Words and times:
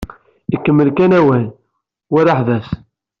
Ikemmel 0.55 0.89
kan 0.97 1.11
awal, 1.19 1.43
war 2.11 2.27
aḥbas. 2.33 2.67